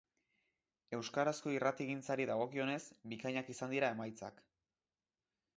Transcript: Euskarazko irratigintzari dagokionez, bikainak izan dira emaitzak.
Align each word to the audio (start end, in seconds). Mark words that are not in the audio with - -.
Euskarazko 0.97 1.53
irratigintzari 1.57 2.27
dagokionez, 2.31 2.81
bikainak 3.15 3.55
izan 3.57 3.77
dira 3.77 3.95
emaitzak. 3.97 4.45